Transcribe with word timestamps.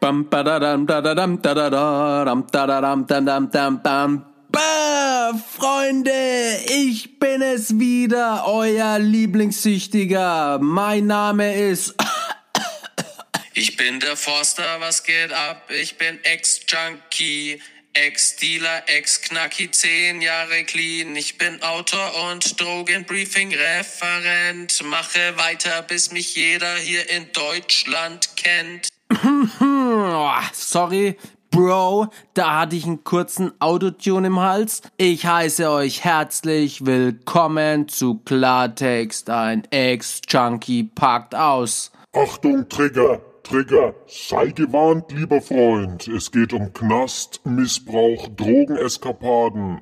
Bam, 0.00 0.30
badadam, 0.30 0.86
dadadam, 0.86 1.42
dadadam, 1.42 2.46
dadadam, 2.52 3.04
dadam, 3.04 3.50
dam, 3.50 3.80
dam. 3.82 4.24
Bah, 4.48 5.34
Freunde, 5.34 6.60
ich 6.68 7.18
bin 7.18 7.42
es 7.42 7.80
wieder, 7.80 8.46
euer 8.46 9.00
Lieblingssüchtiger. 9.00 10.60
Mein 10.60 11.08
Name 11.08 11.52
ist 11.52 11.96
Ich 13.54 13.76
bin 13.76 13.98
der 13.98 14.16
Forster, 14.16 14.76
was 14.78 15.02
geht 15.02 15.32
ab? 15.32 15.68
Ich 15.68 15.98
bin 15.98 16.22
Ex-Junkie, 16.22 17.60
Ex-Dealer, 17.92 18.84
Ex-Knacki, 18.86 19.72
zehn 19.72 20.22
Jahre 20.22 20.62
clean. 20.62 21.16
Ich 21.16 21.38
bin 21.38 21.60
Autor 21.64 22.30
und 22.30 22.60
Drogenbriefing-Referent. 22.60 24.80
Mache 24.84 25.36
weiter, 25.36 25.82
bis 25.82 26.12
mich 26.12 26.36
jeder 26.36 26.76
hier 26.76 27.10
in 27.10 27.32
Deutschland 27.32 28.36
kennt. 28.36 28.86
Oh, 30.20 30.32
sorry, 30.52 31.16
Bro, 31.52 32.08
da 32.34 32.58
hatte 32.58 32.74
ich 32.74 32.84
einen 32.86 33.04
kurzen 33.04 33.52
Autotune 33.60 34.26
im 34.26 34.40
Hals. 34.40 34.82
Ich 34.96 35.26
heiße 35.26 35.70
euch 35.70 36.02
herzlich 36.02 36.84
willkommen 36.84 37.86
zu 37.86 38.18
Klartext. 38.24 39.30
Ein 39.30 39.62
Ex-Junkie 39.70 40.90
packt 40.92 41.36
aus. 41.36 41.92
Achtung, 42.12 42.68
Trigger, 42.68 43.20
Trigger, 43.44 43.94
sei 44.08 44.48
gewarnt, 44.48 45.12
lieber 45.12 45.40
Freund. 45.40 46.08
Es 46.08 46.32
geht 46.32 46.52
um 46.52 46.72
Knast, 46.72 47.40
Missbrauch, 47.44 48.26
Drogeneskapaden. 48.34 49.80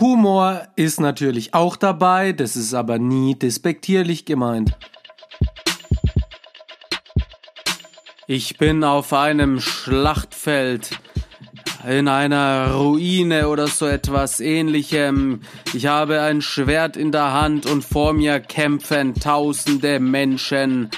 Humor 0.00 0.62
ist 0.74 0.98
natürlich 0.98 1.54
auch 1.54 1.76
dabei, 1.76 2.32
das 2.32 2.56
ist 2.56 2.74
aber 2.74 2.98
nie 2.98 3.36
despektierlich 3.36 4.24
gemeint. 4.24 4.76
Ich 8.28 8.58
bin 8.58 8.82
auf 8.82 9.12
einem 9.12 9.60
Schlachtfeld, 9.60 10.90
in 11.86 12.08
einer 12.08 12.72
Ruine 12.72 13.48
oder 13.48 13.68
so 13.68 13.86
etwas 13.86 14.40
ähnlichem. 14.40 15.42
Ich 15.72 15.86
habe 15.86 16.20
ein 16.22 16.42
Schwert 16.42 16.96
in 16.96 17.12
der 17.12 17.32
Hand 17.32 17.66
und 17.66 17.84
vor 17.84 18.12
mir 18.14 18.40
kämpfen 18.40 19.14
tausende 19.14 20.00
Menschen. 20.00 20.90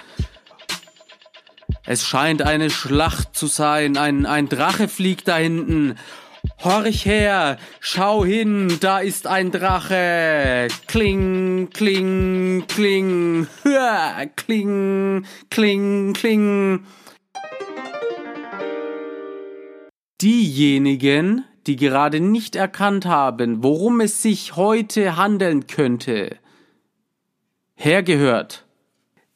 Es 1.84 2.06
scheint 2.06 2.40
eine 2.40 2.70
Schlacht 2.70 3.36
zu 3.36 3.46
sein. 3.46 3.98
Ein, 3.98 4.24
ein 4.24 4.48
Drache 4.48 4.88
fliegt 4.88 5.28
da 5.28 5.36
hinten. 5.36 5.96
Horch 6.64 7.04
her, 7.04 7.58
schau 7.80 8.24
hin, 8.24 8.78
da 8.80 9.00
ist 9.00 9.26
ein 9.26 9.50
Drache. 9.50 10.68
Kling, 10.86 11.68
kling, 11.74 12.64
kling. 12.68 13.46
Hua, 13.64 14.24
kling, 14.34 15.26
kling, 15.50 16.14
kling. 16.14 16.86
Diejenigen, 20.20 21.44
die 21.68 21.76
gerade 21.76 22.18
nicht 22.18 22.56
erkannt 22.56 23.06
haben, 23.06 23.62
worum 23.62 24.00
es 24.00 24.20
sich 24.20 24.56
heute 24.56 25.16
handeln 25.16 25.66
könnte, 25.68 26.36
hergehört. 27.74 28.64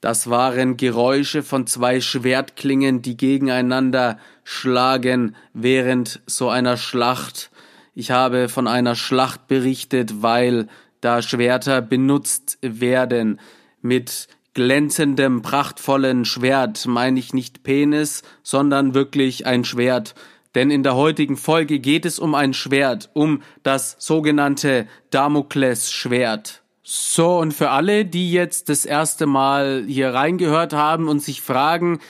Das 0.00 0.28
waren 0.28 0.76
Geräusche 0.76 1.44
von 1.44 1.68
zwei 1.68 2.00
Schwertklingen, 2.00 3.00
die 3.02 3.16
gegeneinander 3.16 4.18
schlagen 4.42 5.36
während 5.54 6.20
so 6.26 6.48
einer 6.48 6.76
Schlacht. 6.76 7.52
Ich 7.94 8.10
habe 8.10 8.48
von 8.48 8.66
einer 8.66 8.96
Schlacht 8.96 9.46
berichtet, 9.46 10.20
weil 10.20 10.66
da 11.00 11.22
Schwerter 11.22 11.80
benutzt 11.80 12.58
werden. 12.62 13.38
Mit 13.80 14.26
glänzendem, 14.54 15.42
prachtvollen 15.42 16.24
Schwert 16.24 16.86
meine 16.86 17.20
ich 17.20 17.32
nicht 17.32 17.62
Penis, 17.62 18.22
sondern 18.42 18.94
wirklich 18.94 19.46
ein 19.46 19.64
Schwert. 19.64 20.16
Denn 20.54 20.70
in 20.70 20.82
der 20.82 20.94
heutigen 20.94 21.36
Folge 21.36 21.78
geht 21.78 22.04
es 22.04 22.18
um 22.18 22.34
ein 22.34 22.52
Schwert, 22.52 23.10
um 23.14 23.42
das 23.62 23.96
sogenannte 23.98 24.86
Damoklesschwert. 25.10 26.62
So, 26.82 27.38
und 27.38 27.54
für 27.54 27.70
alle, 27.70 28.04
die 28.04 28.32
jetzt 28.32 28.68
das 28.68 28.84
erste 28.84 29.26
Mal 29.26 29.84
hier 29.86 30.12
reingehört 30.12 30.72
haben 30.72 31.08
und 31.08 31.20
sich 31.20 31.40
fragen, 31.40 32.00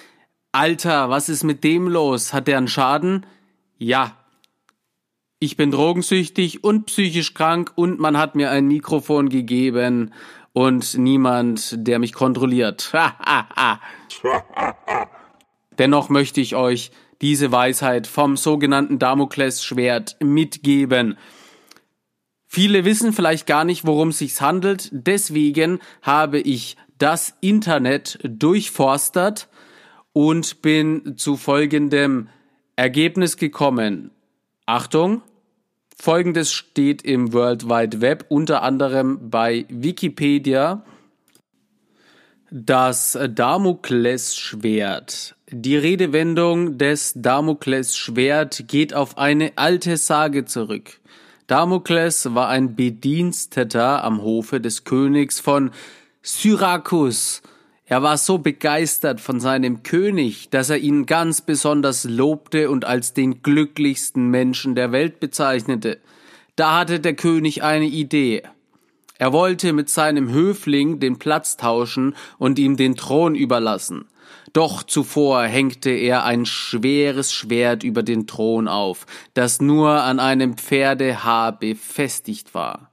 Alter, 0.51 1.09
was 1.09 1.29
ist 1.29 1.45
mit 1.45 1.63
dem 1.63 1.89
los? 1.89 2.33
Hat 2.33 2.49
der 2.49 2.59
einen 2.59 2.69
Schaden? 2.69 3.27
Ja. 3.79 4.17
Ich 5.39 5.57
bin 5.57 5.71
drogensüchtig 5.71 6.63
und 6.63 6.87
psychisch 6.87 7.35
krank 7.35 7.73
und 7.75 7.99
man 7.99 8.17
hat 8.17 8.35
mir 8.35 8.51
ein 8.51 8.67
Mikrofon 8.67 9.29
gegeben 9.29 10.13
und 10.53 10.97
niemand, 10.97 11.87
der 11.87 11.99
mich 11.99 12.13
kontrolliert. 12.13 12.93
Dennoch 15.79 16.11
möchte 16.11 16.41
ich 16.41 16.55
euch 16.55 16.93
diese 17.23 17.53
Weisheit 17.53 18.07
vom 18.07 18.37
sogenannten 18.37 18.99
Damoklesschwert 18.99 20.17
mitgeben. 20.21 21.17
Viele 22.47 22.85
wissen 22.85 23.15
vielleicht 23.15 23.47
gar 23.47 23.65
nicht, 23.65 23.87
worum 23.87 24.09
es 24.09 24.19
sich 24.19 24.39
handelt, 24.41 24.91
deswegen 24.93 25.79
habe 26.03 26.39
ich 26.39 26.77
das 26.99 27.35
Internet 27.41 28.19
durchforstert 28.23 29.49
und 30.13 30.61
bin 30.61 31.17
zu 31.17 31.37
folgendem 31.37 32.29
Ergebnis 32.77 33.37
gekommen. 33.37 34.11
Achtung, 34.67 35.23
folgendes 35.99 36.53
steht 36.53 37.03
im 37.03 37.33
World 37.33 37.69
Wide 37.69 38.01
Web, 38.01 38.27
unter 38.29 38.63
anderem 38.63 39.31
bei 39.31 39.65
Wikipedia. 39.69 40.85
Das 42.55 43.19
Damoklesschwert 43.31 45.37
die 45.55 45.77
Redewendung 45.77 46.79
des 46.79 47.13
Damoklesschwert 47.15 48.69
geht 48.69 48.95
auf 48.95 49.19
eine 49.19 49.53
alte 49.57 49.99
Sage 49.99 50.47
zurück. 50.47 50.99
Damokles 51.47 52.35
war 52.35 52.49
ein 52.49 52.75
Bediensteter 52.75 54.03
am 54.03 54.23
Hofe 54.23 54.63
des 54.63 54.85
Königs 54.85 55.41
von 55.41 55.71
Syrakus. 56.23 57.43
Er 57.85 58.03
war 58.03 58.17
so 58.17 58.39
begeistert 58.39 59.21
von 59.21 59.41
seinem 59.41 59.83
König, 59.83 60.49
dass 60.49 60.71
er 60.71 60.79
ihn 60.79 61.05
ganz 61.05 61.43
besonders 61.43 62.05
lobte 62.05 62.71
und 62.71 62.87
als 62.87 63.13
den 63.13 63.43
glücklichsten 63.43 64.29
Menschen 64.29 64.75
der 64.75 64.91
Welt 64.91 65.21
bezeichnete. 65.21 65.99
Da 66.57 66.81
hatte 66.81 67.01
der 67.01 67.15
König 67.15 67.63
eine 67.63 67.87
Idee. 67.87 68.43
Er 69.23 69.33
wollte 69.33 69.73
mit 69.73 69.89
seinem 69.89 70.33
Höfling 70.33 70.99
den 70.99 71.17
Platz 71.17 71.57
tauschen 71.57 72.17
und 72.39 72.59
ihm 72.59 72.77
den 72.77 72.97
Thron 72.97 73.37
überlassen. 73.37 74.07
Doch 74.53 74.83
zuvor 74.83 75.45
hängte 75.45 75.91
er 75.91 76.25
ein 76.25 76.45
schweres 76.45 77.33
Schwert 77.33 77.85
über 77.85 78.03
den 78.03 78.27
Thron 78.27 78.67
auf, 78.67 79.07
das 79.35 79.61
nur 79.61 79.91
an 79.91 80.19
einem 80.19 80.57
Pferdehaar 80.59 81.57
befestigt 81.57 82.53
war. 82.53 82.91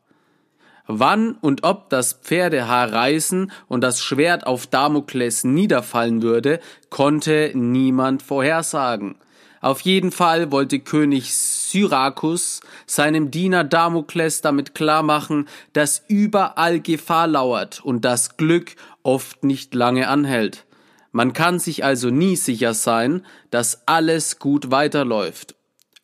Wann 0.85 1.31
und 1.31 1.63
ob 1.63 1.89
das 1.89 2.13
Pferdehaar 2.13 2.93
reißen 2.93 3.51
und 3.67 3.81
das 3.81 3.99
Schwert 3.99 4.45
auf 4.45 4.67
Damokles 4.67 5.45
niederfallen 5.45 6.21
würde, 6.21 6.59
konnte 6.91 7.53
niemand 7.55 8.21
vorhersagen. 8.21 9.15
Auf 9.61 9.81
jeden 9.81 10.11
Fall 10.11 10.51
wollte 10.51 10.79
König 10.79 11.33
Syrakus 11.69 12.61
seinem 12.85 13.31
Diener 13.31 13.63
Damokles 13.63 14.41
damit 14.41 14.75
klarmachen, 14.75 15.47
dass 15.73 16.03
überall 16.07 16.79
Gefahr 16.79 17.27
lauert 17.27 17.81
und 17.83 18.05
das 18.05 18.37
Glück 18.37 18.75
oft 19.03 19.43
nicht 19.43 19.75
lange 19.75 20.07
anhält. 20.07 20.65
Man 21.11 21.33
kann 21.33 21.59
sich 21.59 21.83
also 21.83 22.09
nie 22.09 22.35
sicher 22.35 22.73
sein, 22.73 23.25
dass 23.49 23.87
alles 23.87 24.39
gut 24.39 24.71
weiterläuft 24.71 25.55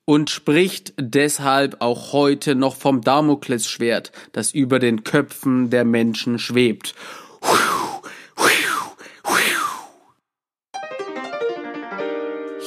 und 0.06 0.30
spricht 0.30 0.94
deshalb 1.00 1.81
auch 1.81 2.14
heute 2.14 2.56
noch 2.56 2.75
vom 2.75 3.02
Damoklesschwert, 3.02 4.12
das 4.31 4.52
über 4.52 4.80
den 4.80 5.04
Köpfen 5.04 5.70
der 5.70 5.84
Menschen 5.84 6.40
schwebt. 6.40 6.96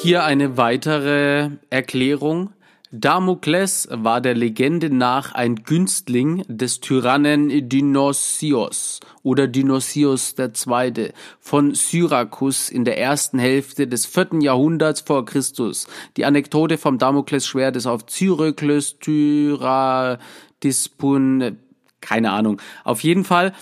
Hier 0.00 0.22
eine 0.24 0.56
weitere 0.56 1.50
Erklärung. 1.70 2.52
Damokles 2.90 3.86
war 3.90 4.22
der 4.22 4.34
Legende 4.34 4.88
nach 4.88 5.32
ein 5.34 5.56
Günstling 5.56 6.42
des 6.48 6.80
Tyrannen 6.80 7.68
Dynosios 7.68 9.00
oder 9.22 9.46
Dynosios 9.46 10.34
II. 10.38 11.12
von 11.38 11.74
Syrakus 11.74 12.70
in 12.70 12.86
der 12.86 12.98
ersten 12.98 13.38
Hälfte 13.38 13.88
des 13.88 14.06
vierten 14.06 14.40
Jahrhunderts 14.40 15.02
vor 15.02 15.26
Christus. 15.26 15.86
Die 16.16 16.24
Anekdote 16.24 16.78
vom 16.78 16.96
Damoklesschwert 16.96 17.76
ist 17.76 17.86
auf 17.86 18.06
Cyröklus 18.06 18.98
Tyra 18.98 20.18
Dispun, 20.64 21.58
keine 22.00 22.30
Ahnung. 22.30 22.58
Auf 22.84 23.04
jeden 23.04 23.24
Fall, 23.24 23.52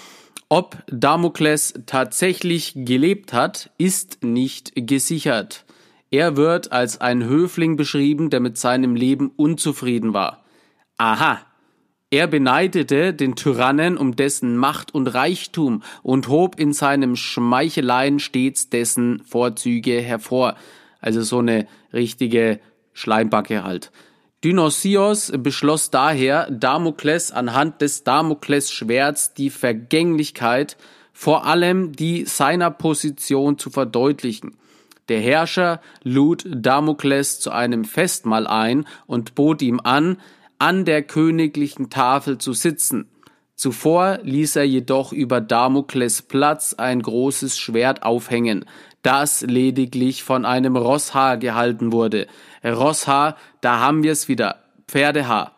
ob 0.49 0.85
Damokles 0.87 1.75
tatsächlich 1.87 2.75
gelebt 2.77 3.33
hat, 3.33 3.71
ist 3.77 4.23
nicht 4.23 4.71
gesichert. 4.77 5.66
Er 6.11 6.37
wird 6.37 6.73
als 6.73 7.01
ein 7.01 7.25
Höfling 7.25 7.77
beschrieben, 7.77 8.31
der 8.31 8.41
mit 8.41 8.59
seinem 8.59 8.95
Leben 8.95 9.33
unzufrieden 9.37 10.15
war. 10.15 10.45
Aha. 10.97 11.41
Er 12.11 12.29
beneidete 12.29 13.13
den 13.13 13.35
Tyrannen 13.35 13.97
um 13.97 14.15
dessen 14.15 14.57
Macht 14.57 14.95
und 14.95 15.09
Reichtum 15.09 15.83
und 16.03 16.29
hob 16.29 16.59
in 16.61 16.73
seinem 16.73 17.17
Schmeicheleien 17.17 18.21
stets 18.21 18.71
dessen 18.71 19.23
Vorzüge 19.25 20.01
hervor. 20.01 20.57
Also 21.01 21.23
so 21.23 21.41
eine 21.41 21.67
richtige 21.93 22.61
Schleimbacke 22.93 23.65
halt. 23.65 23.91
Dynosios 24.45 25.33
beschloss 25.37 25.91
daher, 25.91 26.49
Damokles 26.51 27.33
anhand 27.33 27.81
des 27.81 28.05
Damokles-Schwerts 28.05 29.35
die 29.35 29.51
Vergänglichkeit, 29.51 30.77
vor 31.13 31.47
allem 31.47 31.93
die 31.93 32.25
seiner 32.27 32.71
Position 32.71 33.59
zu 33.59 33.71
verdeutlichen. 33.71 34.57
Der 35.09 35.21
Herrscher 35.21 35.81
lud 36.03 36.45
Damokles 36.49 37.39
zu 37.41 37.51
einem 37.51 37.85
Festmahl 37.85 38.47
ein 38.47 38.87
und 39.07 39.35
bot 39.35 39.63
ihm 39.63 39.81
an, 39.83 40.19
an 40.59 40.85
der 40.85 41.03
königlichen 41.03 41.91
Tafel 41.91 42.39
zu 42.39 42.53
sitzen. 42.53 43.09
Zuvor 43.55 44.19
ließ 44.23 44.57
er 44.57 44.65
jedoch 44.65 45.13
über 45.13 45.41
Damokles 45.41 46.23
Platz 46.23 46.75
ein 46.75 47.01
großes 47.01 47.59
Schwert 47.59 48.03
aufhängen, 48.03 48.67
das 49.03 49.43
lediglich 49.43 50.25
von 50.25 50.45
einem 50.45 50.77
Rosshaar 50.77 51.39
gehalten 51.39 51.93
wurde. 51.93 52.27
Rosshaar, 52.65 53.37
da 53.61 53.79
haben 53.81 54.03
wir 54.03 54.13
es 54.13 54.29
wieder, 54.29 54.65
Pferdehaar. 54.89 55.56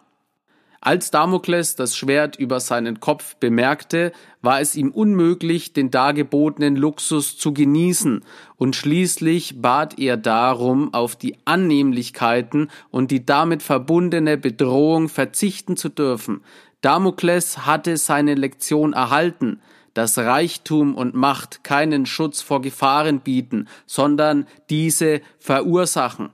Als 0.81 1.11
Damokles 1.11 1.75
das 1.75 1.97
Schwert 1.97 2.37
über 2.37 2.61
seinen 2.61 3.01
Kopf 3.01 3.35
bemerkte, 3.37 4.13
war 4.43 4.61
es 4.61 4.77
ihm 4.77 4.93
unmöglich, 4.93 5.73
den 5.73 5.91
dargebotenen 5.91 6.77
Luxus 6.77 7.37
zu 7.37 7.53
genießen, 7.53 8.25
und 8.57 8.77
schließlich 8.77 9.61
bat 9.61 9.99
er 9.99 10.17
darum, 10.17 10.95
auf 10.95 11.17
die 11.17 11.37
Annehmlichkeiten 11.45 12.71
und 12.91 13.11
die 13.11 13.27
damit 13.27 13.63
verbundene 13.63 14.39
Bedrohung 14.39 15.09
verzichten 15.09 15.77
zu 15.77 15.89
dürfen. 15.89 16.43
Damokles 16.81 17.67
hatte 17.67 17.97
seine 17.97 18.35
Lektion 18.37 18.93
erhalten, 18.93 19.61
dass 19.95 20.17
Reichtum 20.17 20.95
und 20.95 21.15
Macht 21.15 21.65
keinen 21.65 22.07
Schutz 22.07 22.41
vor 22.41 22.63
Gefahren 22.63 23.19
bieten, 23.19 23.67
sondern 23.85 24.47
diese 24.71 25.23
verursachen. 25.41 26.31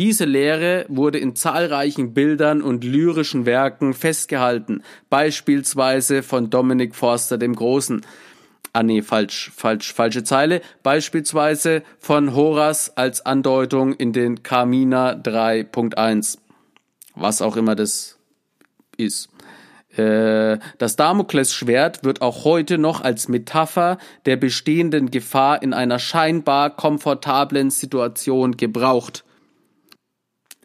Diese 0.00 0.24
Lehre 0.24 0.86
wurde 0.88 1.18
in 1.18 1.36
zahlreichen 1.36 2.14
Bildern 2.14 2.62
und 2.62 2.84
lyrischen 2.84 3.44
Werken 3.44 3.92
festgehalten, 3.92 4.82
beispielsweise 5.10 6.22
von 6.22 6.48
Dominic 6.48 6.94
Forster 6.94 7.36
dem 7.36 7.54
Großen. 7.54 8.00
Ah 8.72 8.82
nee, 8.82 9.02
falsch, 9.02 9.52
falsch, 9.54 9.92
falsche 9.92 10.24
Zeile. 10.24 10.62
Beispielsweise 10.82 11.82
von 11.98 12.34
Horaz 12.34 12.90
als 12.94 13.26
Andeutung 13.26 13.92
in 13.92 14.14
den 14.14 14.42
Carmina 14.42 15.10
3.1. 15.12 16.38
Was 17.14 17.42
auch 17.42 17.58
immer 17.58 17.74
das 17.74 18.16
ist. 18.96 19.28
Äh, 19.98 20.56
das 20.78 20.96
Damoklesschwert 20.96 22.04
wird 22.04 22.22
auch 22.22 22.46
heute 22.46 22.78
noch 22.78 23.02
als 23.02 23.28
Metapher 23.28 23.98
der 24.24 24.36
bestehenden 24.36 25.10
Gefahr 25.10 25.62
in 25.62 25.74
einer 25.74 25.98
scheinbar 25.98 26.74
komfortablen 26.74 27.68
Situation 27.68 28.56
gebraucht. 28.56 29.24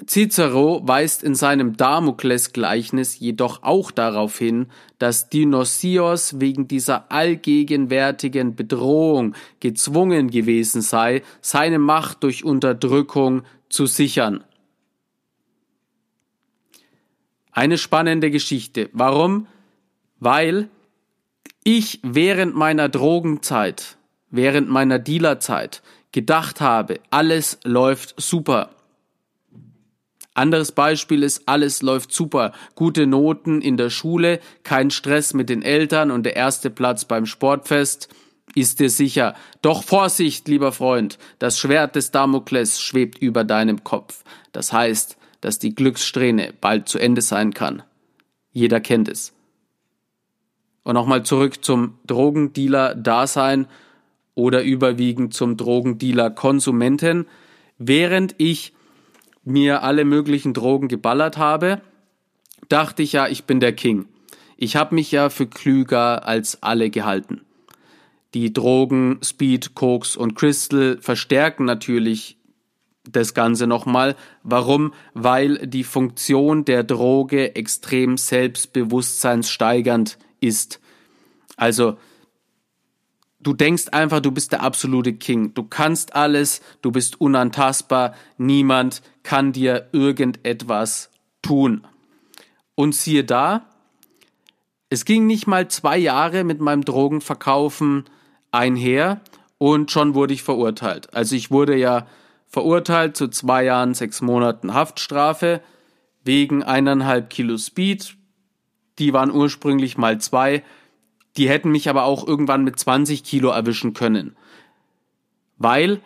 Cicero 0.06 0.82
weist 0.86 1.24
in 1.24 1.36
seinem 1.36 1.78
Damokles-Gleichnis 1.78 3.18
jedoch 3.18 3.64
auch 3.64 3.92
darauf 3.92 4.38
hin, 4.38 4.68
dass 5.00 5.30
Dionysios 5.30 6.42
wegen 6.42 6.68
dieser 6.68 7.12
allgegenwärtigen 7.12 8.56
Bedrohung 8.56 9.36
gezwungen 9.62 10.30
gewesen 10.30 10.82
sei, 10.82 11.24
seine 11.40 11.80
Macht 11.80 12.24
durch 12.24 12.44
Unterdrückung 12.44 13.44
zu 13.70 13.86
sichern. 13.86 14.44
Eine 17.52 17.78
spannende 17.78 18.32
Geschichte. 18.32 18.90
Warum? 18.92 19.48
Weil 20.20 20.68
ich 21.64 22.02
während 22.04 22.54
meiner 22.54 22.90
Drogenzeit, 22.90 23.98
während 24.30 24.70
meiner 24.70 25.00
Dealerzeit 25.00 25.82
gedacht 26.12 26.60
habe, 26.60 27.00
alles 27.12 27.60
läuft 27.64 28.14
super. 28.22 28.75
Anderes 30.36 30.74
Beispiel 30.74 31.24
ist, 31.24 31.48
alles 31.48 31.82
läuft 31.82 32.14
super, 32.14 32.52
gute 32.76 33.08
Noten 33.08 33.62
in 33.62 33.78
der 33.78 33.90
Schule, 33.90 34.42
kein 34.64 34.92
Stress 34.92 35.34
mit 35.34 35.50
den 35.50 35.64
Eltern 35.64 36.12
und 36.12 36.24
der 36.24 36.36
erste 36.36 36.70
Platz 36.70 37.06
beim 37.06 37.26
Sportfest 37.26 38.10
ist 38.54 38.80
dir 38.80 38.90
sicher. 38.90 39.34
Doch 39.62 39.84
Vorsicht, 39.84 40.48
lieber 40.50 40.74
Freund, 40.74 41.18
das 41.40 41.58
Schwert 41.58 41.96
des 41.96 42.12
Damokles 42.12 42.82
schwebt 42.82 43.18
über 43.18 43.46
deinem 43.46 43.84
Kopf. 43.86 44.24
Das 44.52 44.74
heißt, 44.74 45.18
dass 45.40 45.58
die 45.58 45.74
Glückssträhne 45.74 46.54
bald 46.60 46.90
zu 46.90 47.00
Ende 47.00 47.22
sein 47.22 47.54
kann. 47.54 47.84
Jeder 48.52 48.82
kennt 48.82 49.08
es. 49.08 49.34
Und 50.84 50.96
nochmal 50.96 51.24
zurück 51.24 51.64
zum 51.64 51.98
Drogendealer-Dasein 52.08 53.68
oder 54.36 54.64
überwiegend 54.64 55.34
zum 55.34 55.56
Drogendealer-Konsumenten. 55.58 57.26
Während 57.78 58.36
ich 58.38 58.75
mir 59.46 59.84
alle 59.84 60.04
möglichen 60.04 60.54
Drogen 60.54 60.88
geballert 60.88 61.38
habe, 61.38 61.82
dachte 62.68 63.04
ich 63.04 63.14
ja, 63.14 63.28
ich 63.28 63.46
bin 63.46 63.60
der 63.60 63.74
King. 63.74 64.08
Ich 64.58 64.76
habe 64.76 64.96
mich 64.96 65.12
ja 65.12 65.30
für 65.30 65.48
klüger 65.48 66.28
als 66.28 66.64
alle 66.64 66.90
gehalten. 66.90 67.42
Die 68.34 68.52
Drogen 68.52 69.20
Speed, 69.24 69.76
Koks 69.76 70.18
und 70.18 70.36
Crystal 70.36 70.98
verstärken 71.00 71.64
natürlich 71.64 72.38
das 73.10 73.34
Ganze 73.34 73.68
nochmal. 73.68 74.16
Warum? 74.44 74.94
Weil 75.14 75.68
die 75.68 75.84
Funktion 75.84 76.66
der 76.66 76.84
Droge 76.84 77.56
extrem 77.56 78.18
selbstbewusstseinssteigernd 78.18 80.18
ist. 80.42 80.82
Also 81.56 81.98
Du 83.46 83.54
denkst 83.54 83.90
einfach, 83.92 84.22
du 84.22 84.32
bist 84.32 84.54
der 84.54 84.64
absolute 84.64 85.14
King. 85.14 85.54
Du 85.54 85.62
kannst 85.62 86.16
alles, 86.16 86.62
du 86.82 86.92
bist 86.92 87.22
unantastbar, 87.22 88.16
niemand 88.40 89.04
kann 89.22 89.52
dir 89.52 89.88
irgendetwas 89.92 91.12
tun. 91.44 91.86
Und 92.74 92.96
siehe 92.96 93.24
da, 93.24 93.68
es 94.90 95.06
ging 95.06 95.28
nicht 95.28 95.46
mal 95.46 95.68
zwei 95.68 95.96
Jahre 95.96 96.44
mit 96.44 96.60
meinem 96.60 96.84
Drogenverkaufen 96.86 98.06
einher 98.50 99.22
und 99.60 99.92
schon 99.92 100.16
wurde 100.16 100.34
ich 100.34 100.42
verurteilt. 100.42 101.14
Also 101.14 101.36
ich 101.36 101.52
wurde 101.52 101.78
ja 101.78 102.08
verurteilt 102.48 103.16
zu 103.16 103.28
zwei 103.28 103.66
Jahren, 103.66 103.94
sechs 103.94 104.22
Monaten 104.22 104.74
Haftstrafe 104.74 105.62
wegen 106.24 106.64
eineinhalb 106.64 107.30
Kilo 107.30 107.60
Speed. 107.60 108.18
Die 108.98 109.14
waren 109.14 109.30
ursprünglich 109.30 110.00
mal 110.00 110.20
zwei 110.20 110.64
die 111.38 111.50
hätten 111.50 111.72
mich 111.72 111.90
aber 111.90 112.04
auch 112.04 112.28
irgendwann 112.28 112.64
mit 112.64 112.80
20 112.80 113.24
Kilo 113.24 113.50
erwischen 113.50 113.94
können. 113.94 114.36
Weil 115.58 116.02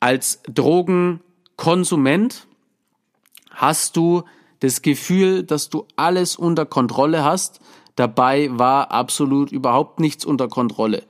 als 0.00 0.42
Drogenkonsument 0.48 2.46
hast 3.50 3.96
du 3.96 4.22
das 4.60 4.82
Gefühl, 4.82 5.42
dass 5.42 5.68
du 5.68 5.86
alles 5.96 6.36
unter 6.36 6.66
Kontrolle 6.66 7.24
hast. 7.24 7.60
Dabei 7.96 8.48
war 8.52 8.90
absolut 8.90 9.52
überhaupt 9.52 10.00
nichts 10.00 10.24
unter 10.24 10.48
Kontrolle. 10.48 11.04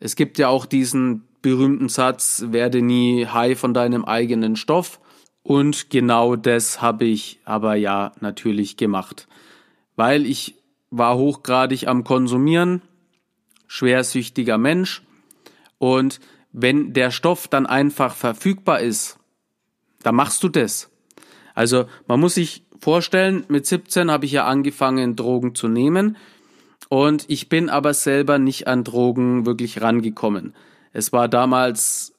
Es 0.00 0.16
gibt 0.16 0.38
ja 0.38 0.48
auch 0.48 0.66
diesen 0.66 1.24
berühmten 1.42 1.88
Satz, 1.88 2.44
werde 2.48 2.82
nie 2.82 3.26
high 3.26 3.58
von 3.58 3.74
deinem 3.74 4.04
eigenen 4.04 4.56
Stoff. 4.56 5.00
Und 5.42 5.90
genau 5.90 6.36
das 6.36 6.80
habe 6.80 7.04
ich 7.04 7.40
aber 7.44 7.74
ja 7.74 8.12
natürlich 8.20 8.76
gemacht. 8.76 9.28
Weil 9.96 10.26
ich 10.26 10.56
war 10.90 11.16
hochgradig 11.16 11.88
am 11.88 12.04
Konsumieren, 12.04 12.82
schwersüchtiger 13.72 14.58
Mensch. 14.58 15.02
Und 15.78 16.20
wenn 16.52 16.92
der 16.92 17.10
Stoff 17.10 17.48
dann 17.48 17.64
einfach 17.64 18.14
verfügbar 18.14 18.80
ist, 18.80 19.18
dann 20.02 20.14
machst 20.14 20.42
du 20.42 20.50
das. 20.50 20.90
Also 21.54 21.86
man 22.06 22.20
muss 22.20 22.34
sich 22.34 22.66
vorstellen, 22.78 23.46
mit 23.48 23.64
17 23.64 24.10
habe 24.10 24.26
ich 24.26 24.32
ja 24.32 24.44
angefangen, 24.44 25.16
Drogen 25.16 25.54
zu 25.54 25.68
nehmen. 25.68 26.18
Und 26.90 27.24
ich 27.28 27.48
bin 27.48 27.70
aber 27.70 27.94
selber 27.94 28.38
nicht 28.38 28.68
an 28.68 28.84
Drogen 28.84 29.46
wirklich 29.46 29.80
rangekommen. 29.80 30.54
Es 30.92 31.14
war 31.14 31.28
damals 31.28 32.12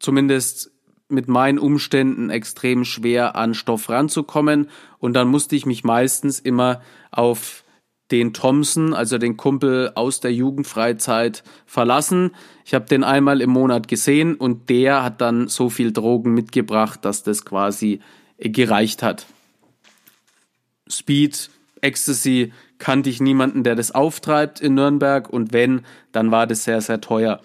zumindest 0.00 0.72
mit 1.08 1.28
meinen 1.28 1.60
Umständen 1.60 2.28
extrem 2.28 2.84
schwer 2.84 3.36
an 3.36 3.54
Stoff 3.54 3.88
ranzukommen 3.88 4.68
und 4.98 5.12
dann 5.12 5.28
musste 5.28 5.54
ich 5.54 5.64
mich 5.64 5.84
meistens 5.84 6.40
immer 6.40 6.82
auf 7.12 7.62
den 8.10 8.32
Thompson, 8.32 8.94
also 8.94 9.18
den 9.18 9.36
Kumpel 9.36 9.92
aus 9.94 10.20
der 10.20 10.32
Jugendfreizeit, 10.32 11.42
verlassen. 11.66 12.32
Ich 12.64 12.74
habe 12.74 12.86
den 12.86 13.04
einmal 13.04 13.40
im 13.40 13.50
Monat 13.50 13.88
gesehen 13.88 14.34
und 14.36 14.68
der 14.68 15.02
hat 15.02 15.20
dann 15.20 15.48
so 15.48 15.70
viel 15.70 15.92
Drogen 15.92 16.32
mitgebracht, 16.32 17.04
dass 17.04 17.22
das 17.22 17.44
quasi 17.44 18.00
gereicht 18.38 19.02
hat. 19.02 19.26
Speed, 20.88 21.50
Ecstasy 21.80 22.52
kannte 22.78 23.10
ich 23.10 23.20
niemanden, 23.20 23.64
der 23.64 23.74
das 23.74 23.92
auftreibt 23.92 24.60
in 24.60 24.74
Nürnberg 24.74 25.28
und 25.28 25.52
wenn, 25.52 25.82
dann 26.12 26.30
war 26.30 26.46
das 26.46 26.64
sehr, 26.64 26.80
sehr 26.80 27.00
teuer. 27.00 27.40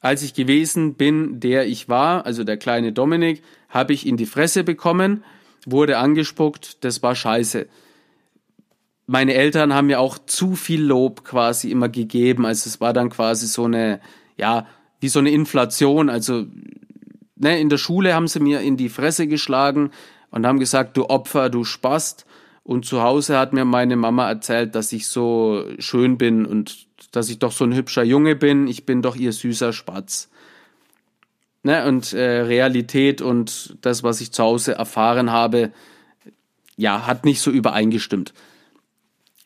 als 0.07 0.23
ich 0.23 0.33
gewesen 0.33 0.95
bin, 0.95 1.39
der 1.41 1.67
ich 1.67 1.89
war, 1.89 2.25
also 2.25 2.43
der 2.43 2.57
kleine 2.57 2.93
Dominik, 2.93 3.43
habe 3.67 3.91
ich 3.91 4.07
in 4.07 4.15
die 4.15 4.25
Fresse 4.25 4.63
bekommen, 4.63 5.23
wurde 5.65 5.97
angespuckt, 5.97 6.83
das 6.85 7.03
war 7.03 7.13
scheiße. 7.13 7.67
Meine 9.05 9.33
Eltern 9.33 9.73
haben 9.73 9.87
mir 9.87 9.99
auch 9.99 10.17
zu 10.17 10.55
viel 10.55 10.81
Lob 10.81 11.25
quasi 11.25 11.71
immer 11.71 11.89
gegeben, 11.89 12.45
also 12.45 12.69
es 12.69 12.79
war 12.79 12.93
dann 12.93 13.09
quasi 13.09 13.47
so 13.47 13.65
eine, 13.65 13.99
ja, 14.37 14.65
wie 15.01 15.09
so 15.09 15.19
eine 15.19 15.31
Inflation, 15.31 16.09
also 16.09 16.45
ne, 17.35 17.59
in 17.59 17.67
der 17.67 17.77
Schule 17.77 18.13
haben 18.13 18.27
sie 18.27 18.39
mir 18.39 18.61
in 18.61 18.77
die 18.77 18.89
Fresse 18.89 19.27
geschlagen 19.27 19.91
und 20.31 20.45
haben 20.45 20.59
gesagt, 20.59 20.95
du 20.95 21.09
Opfer, 21.09 21.49
du 21.49 21.65
Spast. 21.65 22.25
Und 22.63 22.85
zu 22.85 23.01
Hause 23.01 23.37
hat 23.37 23.53
mir 23.53 23.63
meine 23.63 23.95
Mama 23.95 24.27
erzählt, 24.27 24.75
dass 24.75 24.91
ich 24.91 25.07
so 25.07 25.65
schön 25.79 26.17
bin 26.17 26.45
und 26.45 26.86
dass 27.17 27.29
ich 27.29 27.39
doch 27.39 27.51
so 27.51 27.65
ein 27.65 27.73
hübscher 27.73 28.03
Junge 28.03 28.35
bin, 28.35 28.67
ich 28.67 28.85
bin 28.85 29.01
doch 29.01 29.15
ihr 29.15 29.33
süßer 29.33 29.73
Spatz. 29.73 30.29
Ne? 31.63 31.85
Und 31.87 32.13
äh, 32.13 32.41
Realität 32.41 33.21
und 33.21 33.75
das, 33.81 34.03
was 34.03 34.21
ich 34.21 34.31
zu 34.31 34.43
Hause 34.43 34.75
erfahren 34.75 35.31
habe, 35.31 35.71
ja, 36.77 37.07
hat 37.07 37.25
nicht 37.25 37.41
so 37.41 37.49
übereingestimmt. 37.51 38.33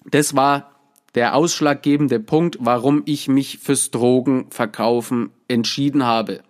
Das 0.06 0.36
war 0.36 0.72
der 1.16 1.36
ausschlaggebende 1.36 2.20
Punkt, 2.20 2.58
warum 2.60 3.04
ich 3.06 3.28
mich 3.28 3.60
fürs 3.60 3.90
Drogenverkaufen 3.92 5.30
entschieden 5.48 6.06
habe. 6.06 6.42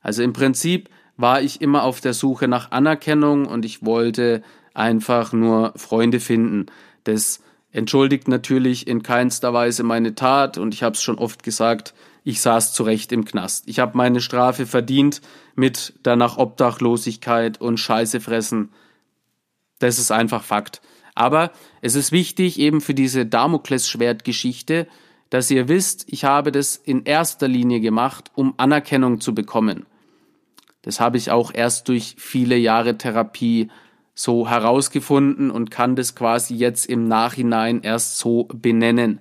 Also 0.00 0.22
im 0.22 0.32
Prinzip 0.32 0.88
war 1.16 1.42
ich 1.42 1.60
immer 1.60 1.82
auf 1.82 2.00
der 2.00 2.14
Suche 2.14 2.48
nach 2.48 2.70
Anerkennung 2.70 3.46
und 3.46 3.64
ich 3.64 3.84
wollte 3.84 4.42
einfach 4.72 5.32
nur 5.32 5.72
Freunde 5.76 6.20
finden. 6.20 6.66
Das 7.04 7.40
entschuldigt 7.78 8.28
natürlich 8.28 8.86
in 8.86 9.02
keinster 9.02 9.54
Weise 9.54 9.84
meine 9.84 10.14
Tat 10.14 10.58
und 10.58 10.74
ich 10.74 10.82
habe 10.82 10.94
es 10.94 11.02
schon 11.02 11.16
oft 11.16 11.42
gesagt, 11.42 11.94
ich 12.24 12.40
saß 12.42 12.74
zu 12.74 12.82
Recht 12.82 13.12
im 13.12 13.24
Knast. 13.24 13.68
Ich 13.68 13.78
habe 13.78 13.96
meine 13.96 14.20
Strafe 14.20 14.66
verdient 14.66 15.22
mit 15.54 15.94
danach 16.02 16.36
Obdachlosigkeit 16.36 17.60
und 17.60 17.78
Scheiße 17.78 18.20
fressen. 18.20 18.70
Das 19.78 19.98
ist 19.98 20.10
einfach 20.10 20.42
Fakt. 20.42 20.82
Aber 21.14 21.52
es 21.80 21.94
ist 21.94 22.12
wichtig 22.12 22.58
eben 22.58 22.80
für 22.80 22.94
diese 22.94 23.24
Damoklesschwertgeschichte, 23.24 24.86
dass 25.30 25.50
ihr 25.50 25.68
wisst, 25.68 26.04
ich 26.08 26.24
habe 26.24 26.52
das 26.52 26.76
in 26.76 27.04
erster 27.04 27.48
Linie 27.48 27.80
gemacht, 27.80 28.30
um 28.34 28.54
Anerkennung 28.56 29.20
zu 29.20 29.34
bekommen. 29.34 29.86
Das 30.82 31.00
habe 31.00 31.16
ich 31.16 31.30
auch 31.30 31.52
erst 31.54 31.88
durch 31.88 32.16
viele 32.18 32.56
Jahre 32.56 32.98
Therapie 32.98 33.68
so 34.18 34.48
herausgefunden 34.48 35.48
und 35.48 35.70
kann 35.70 35.94
das 35.94 36.16
quasi 36.16 36.56
jetzt 36.56 36.86
im 36.86 37.06
Nachhinein 37.06 37.82
erst 37.82 38.18
so 38.18 38.48
benennen. 38.52 39.20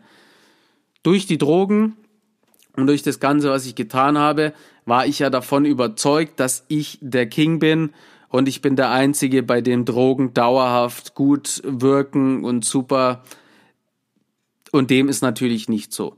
Durch 1.03 1.27
die 1.27 1.37
Drogen 1.37 1.95
und 2.75 2.87
durch 2.87 3.03
das 3.03 3.19
Ganze, 3.19 3.51
was 3.51 3.67
ich 3.67 3.75
getan 3.75 4.17
habe, 4.17 4.53
war 4.85 5.05
ich 5.05 5.19
ja 5.19 5.29
davon 5.29 5.65
überzeugt, 5.65 6.39
dass 6.39 6.65
ich 6.67 6.97
der 6.99 7.27
King 7.27 7.59
bin 7.59 7.91
und 8.29 8.49
ich 8.49 8.63
bin 8.63 8.75
der 8.75 8.89
Einzige, 8.89 9.43
bei 9.43 9.61
dem 9.61 9.85
Drogen 9.85 10.33
dauerhaft 10.33 11.13
gut 11.13 11.61
wirken 11.63 12.43
und 12.43 12.65
super. 12.65 13.23
Und 14.71 14.89
dem 14.89 15.09
ist 15.09 15.21
natürlich 15.21 15.69
nicht 15.69 15.93
so. 15.93 16.15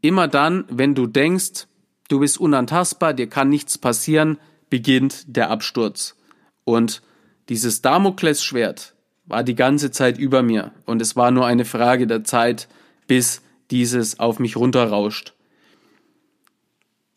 Immer 0.00 0.28
dann, 0.28 0.64
wenn 0.70 0.94
du 0.94 1.08
denkst, 1.08 1.66
du 2.08 2.20
bist 2.20 2.38
unantastbar, 2.38 3.14
dir 3.14 3.28
kann 3.28 3.48
nichts 3.48 3.78
passieren, 3.78 4.38
beginnt 4.70 5.24
der 5.26 5.50
Absturz. 5.50 6.14
Und 6.62 7.02
dieses 7.48 7.82
Damoklesschwert 7.82 8.94
war 9.26 9.42
die 9.42 9.54
ganze 9.54 9.90
Zeit 9.90 10.18
über 10.18 10.42
mir 10.42 10.72
und 10.84 11.00
es 11.00 11.16
war 11.16 11.30
nur 11.30 11.46
eine 11.46 11.64
Frage 11.64 12.06
der 12.06 12.24
Zeit, 12.24 12.68
bis 13.06 13.42
dieses 13.70 14.18
auf 14.18 14.38
mich 14.38 14.56
runterrauscht. 14.56 15.34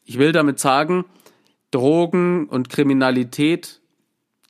Ich 0.06 0.18
will 0.18 0.32
damit 0.32 0.60
sagen, 0.60 1.06
Drogen 1.72 2.48
und 2.48 2.70
Kriminalität 2.70 3.82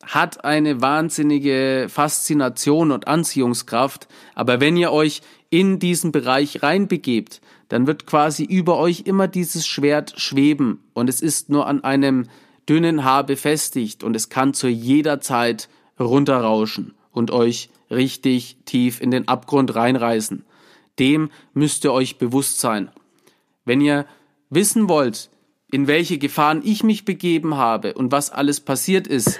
hat 0.03 0.45
eine 0.45 0.81
wahnsinnige 0.81 1.87
Faszination 1.89 2.91
und 2.91 3.07
Anziehungskraft, 3.07 4.07
aber 4.35 4.59
wenn 4.61 4.77
ihr 4.77 4.91
euch 4.91 5.21
in 5.49 5.79
diesen 5.79 6.11
Bereich 6.11 6.61
reinbegebt, 6.61 7.41
dann 7.69 7.87
wird 7.87 8.05
quasi 8.05 8.43
über 8.43 8.77
euch 8.77 9.01
immer 9.05 9.27
dieses 9.27 9.67
Schwert 9.67 10.13
schweben 10.17 10.83
und 10.93 11.09
es 11.09 11.21
ist 11.21 11.49
nur 11.49 11.67
an 11.67 11.83
einem 11.83 12.27
dünnen 12.67 13.03
Haar 13.03 13.25
befestigt 13.25 14.03
und 14.03 14.15
es 14.15 14.29
kann 14.29 14.53
zu 14.53 14.67
jeder 14.67 15.21
Zeit 15.21 15.69
runterrauschen 15.99 16.93
und 17.11 17.31
euch 17.31 17.69
richtig 17.89 18.57
tief 18.65 19.01
in 19.01 19.11
den 19.11 19.27
Abgrund 19.27 19.75
reinreißen. 19.75 20.45
Dem 20.99 21.29
müsst 21.53 21.83
ihr 21.83 21.93
euch 21.93 22.17
bewusst 22.17 22.59
sein. 22.59 22.89
Wenn 23.65 23.81
ihr 23.81 24.05
wissen 24.49 24.89
wollt, 24.89 25.29
in 25.71 25.87
welche 25.87 26.17
Gefahren 26.17 26.61
ich 26.63 26.83
mich 26.83 27.05
begeben 27.05 27.57
habe 27.57 27.93
und 27.93 28.11
was 28.11 28.29
alles 28.29 28.59
passiert 28.59 29.07
ist, 29.07 29.39